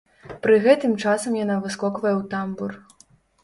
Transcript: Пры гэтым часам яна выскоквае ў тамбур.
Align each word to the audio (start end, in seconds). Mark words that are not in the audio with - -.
Пры 0.45 0.55
гэтым 0.63 0.95
часам 1.03 1.37
яна 1.43 1.59
выскоквае 1.67 2.15
ў 2.17 2.23
тамбур. 2.35 2.71